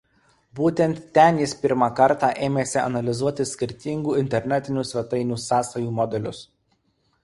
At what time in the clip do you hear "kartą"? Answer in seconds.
2.01-2.31